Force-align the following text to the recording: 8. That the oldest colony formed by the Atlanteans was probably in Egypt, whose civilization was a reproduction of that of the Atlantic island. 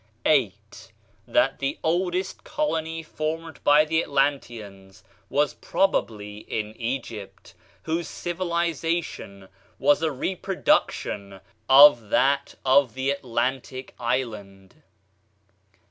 8. 0.25 0.91
That 1.27 1.59
the 1.59 1.77
oldest 1.83 2.43
colony 2.43 3.03
formed 3.03 3.63
by 3.63 3.85
the 3.85 4.01
Atlanteans 4.01 5.03
was 5.29 5.53
probably 5.53 6.39
in 6.39 6.75
Egypt, 6.75 7.53
whose 7.83 8.07
civilization 8.09 9.47
was 9.77 10.01
a 10.01 10.11
reproduction 10.11 11.39
of 11.69 12.09
that 12.09 12.55
of 12.65 12.95
the 12.95 13.11
Atlantic 13.11 13.93
island. 13.99 14.81